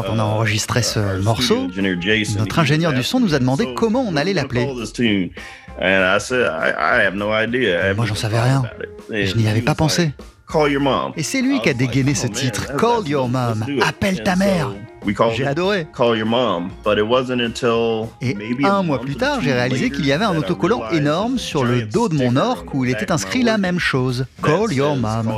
on 0.09 0.19
a 0.19 0.23
enregistré 0.23 0.81
ce 0.81 1.21
morceau, 1.21 1.67
notre 2.37 2.59
ingénieur 2.59 2.93
du 2.93 3.03
son 3.03 3.19
nous 3.19 3.33
a 3.33 3.39
demandé 3.39 3.73
comment 3.75 4.05
on 4.07 4.15
allait 4.15 4.33
l'appeler? 4.33 4.65
Moi, 4.65 4.85
j'en 8.05 8.15
savais 8.15 8.39
rien. 8.39 8.63
Je 9.11 9.35
n'y 9.35 9.47
avais 9.49 9.61
pas 9.61 9.75
pensé. 9.75 10.11
Et 11.17 11.23
c'est 11.23 11.41
lui 11.41 11.59
qui 11.59 11.69
a 11.69 11.73
dégainé 11.73 12.15
ce 12.15 12.27
oh, 12.27 12.29
titre, 12.29 12.77
Call 12.77 13.07
Your 13.07 13.27
Mom, 13.27 13.65
appelle 13.81 14.23
ta 14.23 14.37
mère. 14.37 14.69
J'ai 15.35 15.45
adoré. 15.45 15.87
Et 18.21 18.37
un 18.65 18.83
mois 18.83 18.99
plus 19.01 19.15
tard, 19.15 19.39
j'ai 19.41 19.53
réalisé 19.53 19.89
qu'il 19.89 20.05
y 20.05 20.11
avait 20.11 20.25
un 20.25 20.35
autocollant 20.35 20.89
énorme 20.91 21.37
sur 21.37 21.63
le 21.63 21.83
dos 21.83 22.09
de 22.09 22.15
mon 22.15 22.35
orque 22.35 22.73
où 22.73 22.85
il 22.85 22.91
était 22.91 23.11
inscrit 23.11 23.43
la 23.43 23.57
même 23.57 23.79
chose. 23.79 24.25
Call 24.43 24.73
your 24.73 24.95
mom. 24.95 25.31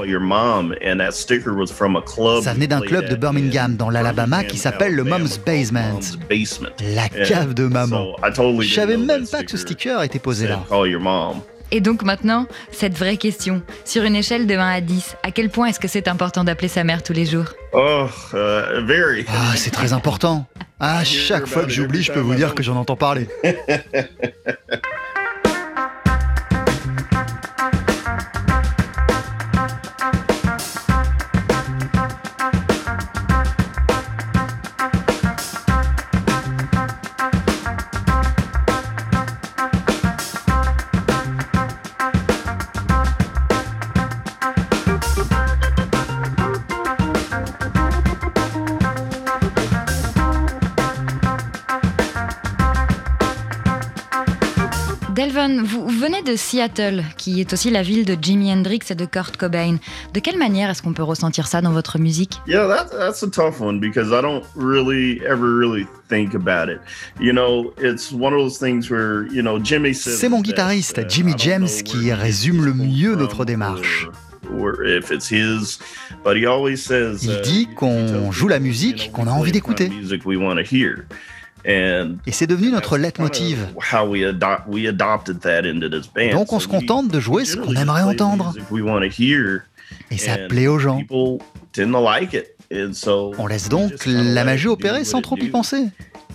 Ça 2.44 2.54
venait 2.54 2.68
d'un 2.68 2.82
club 2.82 3.10
de 3.10 3.16
Birmingham 3.16 3.76
dans 3.76 3.90
l'Alabama 3.90 4.44
qui 4.44 4.58
s'appelle 4.58 4.96
le 4.96 5.04
Mom's 5.04 5.38
Basement. 5.38 6.00
La 6.96 7.10
cave 7.10 7.54
de 7.54 7.68
maman. 7.68 8.16
Je 8.60 8.74
savais 8.74 8.98
même 8.98 9.28
pas 9.28 9.44
que 9.44 9.52
ce 9.52 9.58
sticker 9.58 10.02
était 10.04 10.20
posé 10.20 10.48
là. 10.48 10.64
Et 11.72 11.80
donc 11.80 12.04
maintenant, 12.04 12.48
cette 12.72 12.98
vraie 12.98 13.18
question. 13.18 13.62
Sur 13.86 14.04
une 14.04 14.16
échelle 14.16 14.46
de 14.46 14.56
1 14.56 14.68
à 14.68 14.82
10, 14.82 15.16
à 15.24 15.32
quel 15.32 15.50
point 15.50 15.68
est-ce 15.68 15.80
que 15.80 15.88
c'est 15.88 16.08
important 16.08 16.44
d'appeler 16.44 16.68
sa 16.68 16.84
mère 16.84 17.02
tous 17.02 17.14
les 17.14 17.26
jours? 17.26 17.46
Oh, 17.74 18.08
uh, 18.34 18.84
very. 18.86 19.26
Ah, 19.30 19.56
c'est 19.56 19.72
très 19.72 19.94
important. 19.94 20.46
À 20.80 21.04
chaque 21.04 21.46
fois 21.46 21.64
que 21.64 21.70
j'oublie, 21.70 22.04
je 22.04 22.12
peux 22.12 22.20
vous 22.20 22.36
dire 22.36 22.56
que 22.56 22.64
j'en 22.64 22.76
entends 22.76 22.96
parler. 22.96 23.28
Delvon, 55.16 55.62
vous 55.64 55.88
venez 55.90 56.22
de 56.22 56.38
Seattle, 56.38 57.04
qui 57.18 57.42
est 57.42 57.52
aussi 57.52 57.70
la 57.70 57.82
ville 57.82 58.06
de 58.06 58.16
Jimi 58.22 58.50
Hendrix 58.52 58.80
et 58.90 58.96
de 58.96 59.06
Kurt 59.06 59.36
Cobain. 59.36 59.76
De 60.14 60.20
quelle 60.22 60.38
manière 60.38 60.70
est-ce 60.70 60.82
qu'on 60.82 60.94
peut 60.94 61.04
ressentir 61.04 61.48
ça 61.48 61.62
dans 61.62 61.72
votre 61.74 62.00
musique? 62.00 62.40
Yeah, 62.48 62.66
that, 62.68 62.98
that's 62.98 63.22
a 63.22 63.30
tough 63.30 63.60
one 63.60 63.82
because 63.82 64.14
I 64.14 64.22
don't 64.22 64.44
really 64.56 65.22
ever 65.26 65.54
really 65.54 65.86
think 66.08 66.34
about 66.34 66.72
it. 66.72 66.80
You 67.20 67.34
know, 67.34 67.74
it's 67.78 68.14
one 68.14 68.34
of 68.34 68.40
those 68.40 68.58
things 68.58 68.90
where, 68.90 69.28
you 69.34 69.42
know, 69.42 69.60
Jimmy 69.62 69.94
says 69.94 70.18
C'est 70.18 70.30
mon 70.30 70.38
that, 70.38 70.44
guitariste, 70.44 71.00
uh, 71.00 71.10
Jimmy 71.10 71.34
James, 71.38 71.68
qui 71.84 72.14
résume 72.14 72.64
le 72.64 72.74
mieux 72.74 73.16
notre 73.16 73.44
démarche. 73.44 74.08
Or, 74.54 74.62
or 74.62 74.86
if 74.86 75.12
it's 75.12 75.30
his, 75.30 75.80
but 76.24 76.38
he 76.38 76.46
always 76.46 76.78
says, 76.78 77.24
Il 77.24 77.42
dit 77.42 77.68
qu'on 77.76 78.32
joue 78.32 78.48
la 78.48 78.60
musique 78.60 79.12
qu'on 79.12 79.28
a 79.28 79.32
we 79.32 79.40
envie 79.40 79.52
d'écouter. 79.52 79.92
Et 81.66 82.32
c'est 82.32 82.48
devenu 82.48 82.72
notre 82.72 82.98
leitmotiv. 82.98 83.68
Donc 86.32 86.54
on 86.54 86.60
se 86.60 86.68
contente 86.68 87.08
de 87.10 87.20
jouer 87.20 87.46
ce 87.46 87.58
qu'on 87.58 87.76
aimerait 87.76 88.04
entendre. 88.04 88.54
Et 90.10 90.18
ça 90.18 90.34
and 90.34 90.48
plaît 90.48 90.68
aux 90.68 90.80
gens. 90.80 90.98
people 90.98 91.40
tend 91.74 91.92
to 91.92 92.04
like 92.04 92.34
it. 92.34 92.48
And 92.74 92.94
so 92.94 93.34
On 93.38 93.48
laisse 93.48 93.68
donc 93.68 93.92
la 94.06 94.46
magie 94.46 94.68
opérer 94.68 95.04
sans 95.04 95.22
trop 95.22 95.38
y 95.38 95.50
penser. 95.50 95.88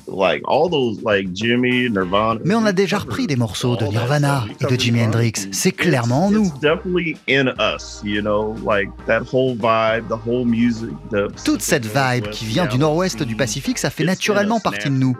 Like 0.09 0.42
all 0.47 0.69
those, 0.71 1.03
like 1.03 1.33
Jimmy, 1.33 1.88
Nirvana. 1.90 2.40
Mais 2.45 2.55
on 2.55 2.64
a 2.64 2.73
déjà 2.73 2.99
repris 2.99 3.27
des 3.27 3.35
morceaux 3.37 3.77
de 3.77 3.87
Nirvana 3.87 4.45
et 4.61 4.66
de 4.73 4.81
Jimi. 4.81 5.03
Hendrix. 5.03 5.33
C'est 5.51 5.71
It's- 5.71 5.77
clairement 5.77 6.27
en 6.27 6.31
nous. 6.31 6.45
It's 6.47 6.61
definitely 6.61 7.16
in 7.29 7.49
us, 7.59 8.01
you 8.05 8.21
know, 8.23 8.55
like 8.64 8.88
that 9.07 9.23
whole 9.33 9.55
vibe, 9.57 10.07
the 10.09 10.19
whole 10.27 10.45
music, 10.45 10.90
the 11.11 11.29
Toute 11.45 11.61
cette 11.61 11.87
vibe 11.87 12.31
qui 12.31 12.45
vient 12.45 12.66
du 12.66 12.79
nord-ouest 12.79 13.23
du 13.25 13.35
Pacifique, 13.35 13.79
ça 13.79 13.90
fait 13.90 14.05
naturellement 14.05 14.61
partie 14.61 14.88
de 14.88 14.95
nous. 14.95 15.16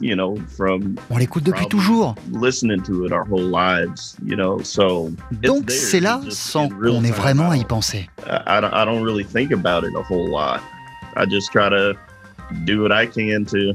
You 0.00 0.14
know, 0.14 0.38
from 0.56 0.94
On 1.10 1.18
l'écoute 1.18 1.42
depuis 1.44 1.66
toujours. 1.66 2.14
listening 2.40 2.80
to 2.82 3.04
it 3.04 3.12
our 3.12 3.26
whole 3.30 3.50
lives, 3.50 4.16
you 4.24 4.34
know, 4.36 4.58
so 4.62 5.10
it's 5.32 5.40
Donc 5.42 5.70
c'est 5.70 6.00
là 6.00 6.20
sans 6.30 6.68
qu'on 6.70 7.04
ait 7.04 7.10
vraiment 7.10 7.50
à 7.50 7.56
y 7.58 7.64
penser. 7.66 8.08
I, 8.26 8.60
don't, 8.62 8.70
I 8.72 8.86
don't 8.86 9.02
really 9.04 9.24
think 9.24 9.52
about 9.52 9.86
it 9.86 9.94
a 9.94 10.02
whole 10.10 10.30
lot. 10.30 10.60
I 11.16 11.26
just 11.28 11.50
try 11.52 11.68
to 11.68 11.92
do 12.64 12.82
what 12.82 12.90
I 12.92 13.06
can 13.06 13.44
to 13.44 13.74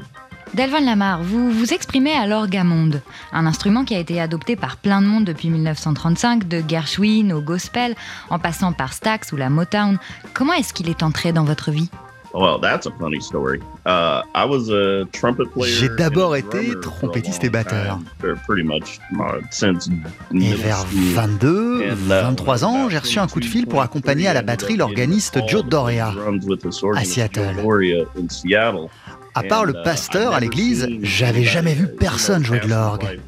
Delvon 0.54 0.86
Lamar, 0.86 1.22
vous 1.22 1.52
vous 1.52 1.74
exprimez 1.74 2.14
à 2.14 2.28
l'orgamonde, 2.28 3.02
un 3.34 3.46
instrument 3.46 3.84
qui 3.84 3.94
a 3.96 4.00
été 4.00 4.22
adopté 4.22 4.56
par 4.56 4.78
plein 4.78 5.02
de 5.02 5.08
monde 5.08 5.26
depuis 5.26 5.50
1935, 5.50 6.48
de 6.48 6.64
Gershwin 6.66 7.34
au 7.34 7.42
gospel, 7.42 7.96
en 8.30 8.40
passant 8.40 8.72
par 8.72 8.94
Stax 8.94 9.32
ou 9.34 9.36
la 9.36 9.50
Motown. 9.50 9.98
Comment 10.34 10.54
est-ce 10.54 10.74
qu'il 10.74 10.90
est 10.90 11.04
entré 11.04 11.34
dans 11.34 11.44
votre 11.44 11.72
vie? 11.72 11.90
Well, 12.38 12.60
that's 12.62 12.86
a 12.86 12.92
funny 13.00 13.22
story. 13.22 13.62
Uh, 13.86 14.22
I 14.36 14.44
was 14.46 14.70
a 14.70 15.06
trumpet 15.14 15.46
player. 15.54 15.74
J'ai 15.74 15.88
d'abord 15.88 16.36
été 16.36 16.78
trompettiste 16.82 17.46
et 17.46 17.50
batteur. 17.50 17.98
uh, 19.14 19.42
since 19.52 19.88
Et 20.34 20.54
vers 20.54 20.80
school. 20.80 21.14
22, 21.16 21.84
And, 21.92 21.94
uh, 21.94 21.96
23 21.96 22.66
ans, 22.66 22.90
j'ai 22.90 22.98
reçu 22.98 23.20
un 23.20 23.28
coup 23.28 23.40
de 23.40 23.46
fil 23.46 23.68
pour 23.68 23.82
accompagner 23.82 24.28
à 24.28 24.34
la 24.34 24.42
batterie 24.42 24.76
l'organiste 24.76 25.40
Joe 25.48 25.64
Doria. 25.64 26.14
à 26.98 27.06
Seattle. 27.06 27.56
À 29.38 29.44
part 29.44 29.66
le 29.66 29.74
uh, 29.74 29.84
pasteur 29.84 30.34
à 30.34 30.40
l'église, 30.40 30.88
j'avais 31.02 31.44
jamais 31.44 31.74
vu 31.74 31.84
anybody, 31.84 31.98
personne 32.00 32.46
jouer 32.46 32.62
de 32.62 32.68
l'orgue. 32.68 33.20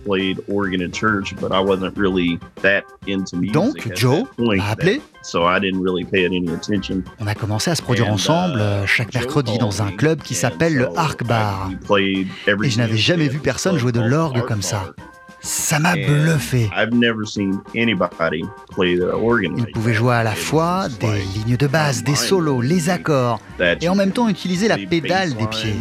Donc 3.52 3.92
Joe 3.94 4.24
m'a 4.40 4.70
appelé. 4.70 5.02
so 5.22 5.46
I 5.46 5.60
didn't 5.60 5.84
really 5.84 6.06
pay 6.06 6.24
it 6.24 6.32
any 6.32 6.50
attention. 6.50 7.04
On 7.20 7.28
a 7.28 7.36
commencé 7.36 7.70
à 7.70 7.76
se 7.76 7.82
produire 7.82 8.10
ensemble 8.10 8.60
uh, 8.60 8.62
euh, 8.62 8.86
chaque 8.86 9.14
mercredi 9.14 9.58
dans 9.58 9.82
un 9.82 9.92
club 9.92 10.22
qui 10.22 10.34
s'appelle 10.34 10.76
le 10.76 10.88
Arc 10.98 11.26
Bar. 11.26 11.72
Et 12.00 12.26
je 12.48 12.78
n'avais 12.78 12.98
jamais 12.98 13.28
vu 13.28 13.40
personne 13.40 13.78
jouer 13.78 13.92
de 13.92 14.02
l'orgue 14.02 14.46
comme 14.46 14.62
ça. 14.62 14.94
Ça 15.40 15.80
m'a 15.80 15.96
bluffé. 15.96 16.70
I've 16.76 16.94
never 16.94 17.26
seen 17.26 17.60
anybody 17.76 18.44
play 18.72 18.98
the 18.98 19.14
organ. 19.14 19.54
Il 19.58 19.68
pouvait 19.68 19.94
jouer 19.94 20.16
à 20.16 20.24
la 20.24 20.34
fois 20.34 20.88
des 21.00 21.22
lignes 21.36 21.58
de 21.58 21.68
basse, 21.68 22.04
des 22.04 22.16
solos, 22.16 22.62
les 22.62 22.90
accords, 22.90 23.40
et 23.82 23.88
en 23.88 23.96
même 23.96 24.12
temps 24.12 24.28
utiliser 24.30 24.68
la 24.68 24.78
pédale 24.78 25.34
des 25.36 25.48
pieds. 25.48 25.76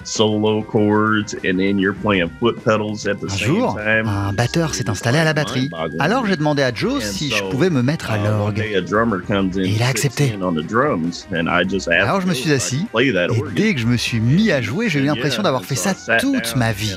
Lines, 0.00 0.08
Solo 0.08 0.62
chords, 0.62 1.34
and 1.44 1.58
then 1.58 1.78
you're 1.78 1.94
playing 1.94 2.30
foot 2.40 2.62
pedals 2.64 3.06
at 3.06 3.16
the 3.20 3.24
Un 3.24 3.28
same 3.30 3.46
jour, 3.46 3.74
time. 3.76 4.08
un 4.08 4.32
batteur 4.32 4.74
s'est 4.74 4.88
installé 4.88 5.18
à 5.18 5.24
la 5.24 5.32
batterie. 5.34 5.70
Alors 5.98 6.26
j'ai 6.26 6.36
demandé 6.36 6.62
à 6.62 6.72
Joe 6.74 7.02
si 7.02 7.30
je 7.30 7.42
pouvais 7.44 7.70
me 7.70 7.82
mettre 7.82 8.10
à 8.10 8.18
Uh, 8.18 8.24
l'orgue. 8.24 8.58
Et 8.60 8.72
il 9.68 9.82
a 9.82 9.86
accepté. 9.88 10.26
sits 10.28 10.34
in 10.34 10.42
on 10.42 10.52
the 10.52 10.66
drums, 10.66 11.26
and 11.32 11.46
I 11.48 11.64
just 11.68 11.88
asked 11.88 12.02
Alors 12.08 12.20
je 12.20 12.26
me 12.26 12.34
suis 12.34 12.52
assis, 12.52 12.86
et 12.98 13.12
dès 13.54 13.74
que 13.74 13.80
je 13.80 13.86
me 13.86 13.96
suis 13.96 14.20
mis 14.20 14.50
à 14.50 14.60
jouer, 14.60 14.88
j'ai 14.88 15.00
eu 15.00 15.04
l'impression 15.04 15.42
d'avoir 15.42 15.64
fait 15.64 15.74
ça 15.74 15.94
toute 16.18 16.56
ma 16.56 16.72
vie. 16.72 16.94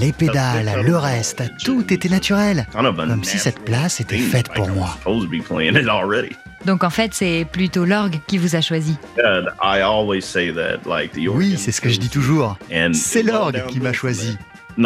Les 0.00 0.12
pédales, 0.12 0.82
le 0.84 0.96
reste, 0.96 1.42
tout 1.64 1.92
était 1.92 2.08
naturel. 2.08 2.66
Comme 2.72 3.24
si 3.24 3.38
cette 3.38 3.60
place 3.60 4.00
était 4.00 4.18
faite 4.18 4.48
pour 4.54 4.68
moi. 4.68 4.96
Donc 6.64 6.84
en 6.84 6.90
fait, 6.90 7.14
c'est 7.14 7.46
plutôt 7.50 7.84
l'orgue 7.84 8.20
qui 8.26 8.38
vous 8.38 8.56
a 8.56 8.60
choisi. 8.60 8.96
Oui, 11.16 11.56
c'est 11.56 11.72
ce 11.72 11.80
que 11.80 11.88
je 11.88 11.98
dis 11.98 12.08
toujours. 12.08 12.56
C'est 12.92 13.22
l'orgue 13.22 13.66
qui 13.66 13.80
m'a 13.80 13.92
choisi. 13.92 14.36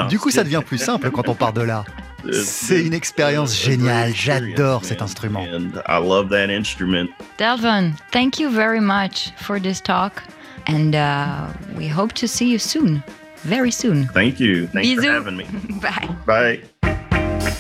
Du 0.09 0.19
coup, 0.19 0.31
ça 0.31 0.45
devient 0.45 0.63
plus 0.65 0.79
simple 0.79 1.11
quand 1.11 1.29
on 1.29 1.35
part 1.35 1.53
de 1.53 1.63
là. 1.63 1.85
C'est 2.33 2.85
une 2.85 2.95
expérience 2.95 3.61
géniale. 3.61 4.13
J'adore 4.15 4.85
cet 4.85 5.03
instrument. 5.03 5.41
And 5.41 5.81
I 5.89 5.99
love 6.01 6.29
that 6.31 6.51
instrument. 6.51 7.09
Delvon, 7.39 7.93
thank 8.13 8.39
you 8.39 8.51
very 8.51 8.81
much 8.81 9.33
for 9.37 9.61
this 9.61 9.81
talk, 9.81 10.23
and 10.69 10.95
uh, 10.95 11.49
we 11.77 11.89
hope 11.89 12.13
to 12.15 12.29
see 12.29 12.49
you 12.51 12.59
soon, 12.59 13.03
very 13.45 13.73
soon. 13.73 14.07
Thank 14.15 14.39
you. 14.39 14.69
Thanks 14.69 14.89
Bisous. 14.89 15.05
for 15.05 15.13
having 15.13 15.37
me. 15.37 15.47
Bye. 15.81 16.61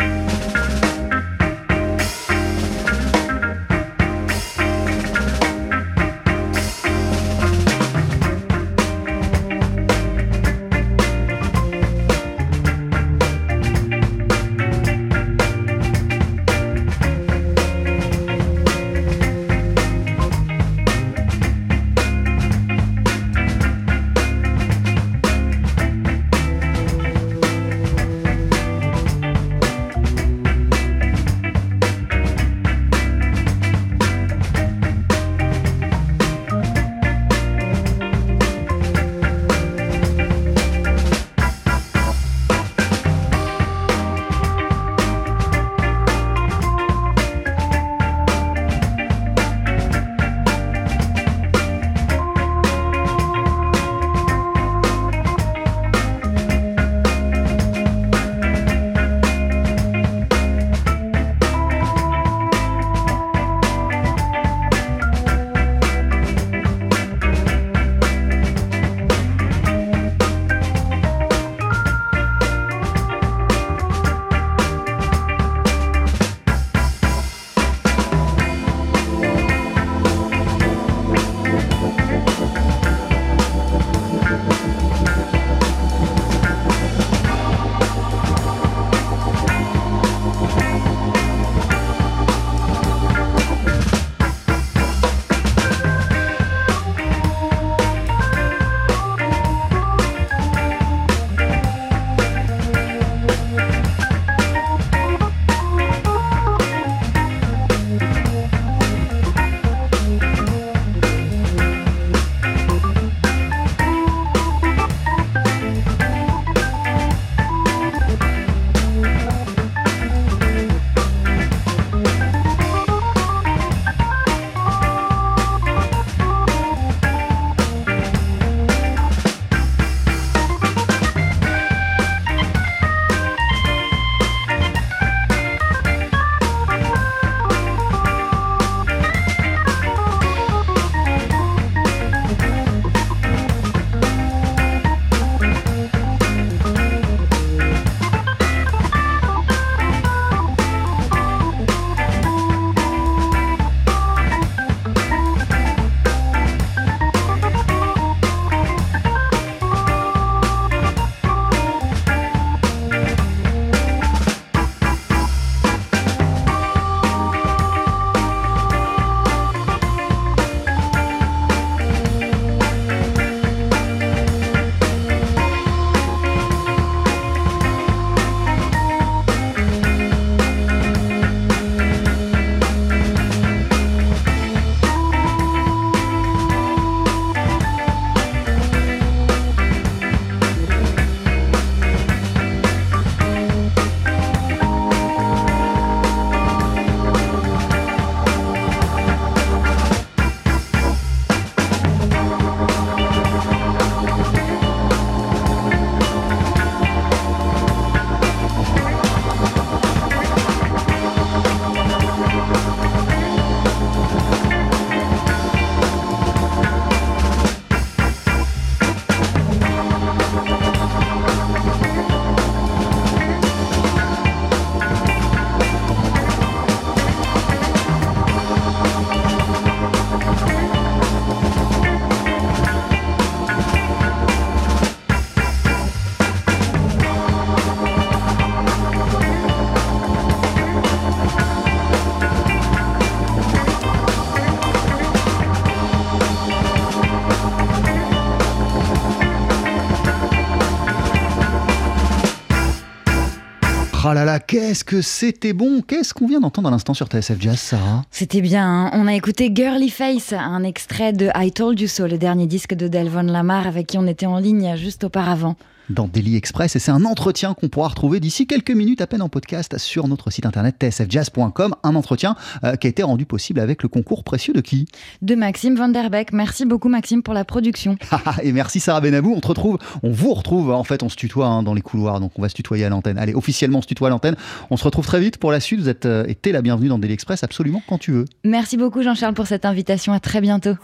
Qu'est-ce 254.39 254.83
que 254.83 255.01
c'était 255.01 255.53
bon 255.53 255.81
Qu'est-ce 255.81 256.13
qu'on 256.13 256.27
vient 256.27 256.39
d'entendre 256.39 256.67
à 256.67 256.71
l'instant 256.71 256.93
sur 256.93 257.07
TSF 257.07 257.39
Jazz, 257.39 257.59
Sarah 257.59 258.03
C'était 258.11 258.41
bien, 258.41 258.65
hein. 258.65 258.91
on 258.93 259.07
a 259.07 259.13
écouté 259.13 259.51
Girly 259.53 259.89
Face, 259.89 260.33
un 260.33 260.63
extrait 260.63 261.13
de 261.13 261.29
I 261.35 261.51
Told 261.51 261.79
You 261.79 261.87
So, 261.87 262.07
le 262.07 262.17
dernier 262.17 262.47
disque 262.47 262.73
de 262.73 262.87
Delvon 262.87 263.23
Lamar 263.23 263.67
avec 263.67 263.87
qui 263.87 263.97
on 263.97 264.07
était 264.07 264.25
en 264.25 264.39
ligne 264.39 264.75
juste 264.75 265.03
auparavant 265.03 265.55
dans 265.89 266.07
Daily 266.07 266.35
Express 266.35 266.75
et 266.75 266.79
c'est 266.79 266.91
un 266.91 267.05
entretien 267.05 267.53
qu'on 267.53 267.69
pourra 267.69 267.89
retrouver 267.89 268.19
d'ici 268.19 268.47
quelques 268.47 268.71
minutes 268.71 269.01
à 269.01 269.07
peine 269.07 269.21
en 269.21 269.29
podcast 269.29 269.77
sur 269.77 270.07
notre 270.07 270.31
site 270.31 270.45
internet 270.45 270.75
tsfjazz.com. 270.79 271.75
Un 271.83 271.95
entretien 271.95 272.35
euh, 272.63 272.75
qui 272.75 272.87
a 272.87 272.89
été 272.89 273.03
rendu 273.03 273.25
possible 273.25 273.59
avec 273.59 273.83
le 273.83 273.89
concours 273.89 274.23
précieux 274.23 274.53
de 274.53 274.61
qui? 274.61 274.87
De 275.21 275.35
Maxime 275.35 275.75
Vanderbeck. 275.75 276.33
Merci 276.33 276.65
beaucoup 276.65 276.89
Maxime 276.89 277.23
pour 277.23 277.33
la 277.33 277.45
production. 277.45 277.97
et 278.43 278.51
merci 278.51 278.79
Sarah 278.79 279.01
Benabou. 279.01 279.33
On 279.35 279.41
te 279.41 279.47
retrouve, 279.47 279.77
on 280.03 280.11
vous 280.11 280.33
retrouve. 280.33 280.71
En 280.71 280.83
fait, 280.83 281.03
on 281.03 281.09
se 281.09 281.15
tutoie 281.15 281.47
hein, 281.47 281.63
dans 281.63 281.73
les 281.73 281.81
couloirs, 281.81 282.19
donc 282.19 282.31
on 282.37 282.41
va 282.41 282.49
se 282.49 282.55
tutoyer 282.55 282.85
à 282.85 282.89
l'antenne. 282.89 283.17
Allez, 283.17 283.33
officiellement 283.33 283.79
on 283.79 283.81
se 283.81 283.87
tutoie 283.87 284.07
à 284.07 284.11
l'antenne. 284.11 284.35
On 284.69 284.77
se 284.77 284.83
retrouve 284.83 285.05
très 285.05 285.19
vite 285.19 285.37
pour 285.37 285.51
la 285.51 285.59
suite. 285.59 285.79
Vous 285.79 285.89
êtes 285.89 286.05
euh, 286.05 286.25
été 286.27 286.51
la 286.51 286.61
bienvenue 286.61 286.89
dans 286.89 286.99
Daily 286.99 287.13
Express 287.13 287.43
absolument 287.43 287.81
quand 287.87 287.97
tu 287.97 288.11
veux. 288.11 288.25
Merci 288.43 288.77
beaucoup 288.77 289.03
Jean-Charles 289.03 289.33
pour 289.33 289.47
cette 289.47 289.65
invitation. 289.65 290.13
À 290.13 290.19
très 290.19 290.41
bientôt. 290.41 290.75